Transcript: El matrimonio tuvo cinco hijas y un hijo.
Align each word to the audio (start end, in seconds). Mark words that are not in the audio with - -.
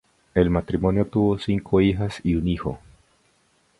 El 0.33 0.49
matrimonio 0.49 1.05
tuvo 1.05 1.37
cinco 1.37 1.79
hijas 1.79 2.21
y 2.23 2.33
un 2.33 2.47
hijo. 2.47 2.79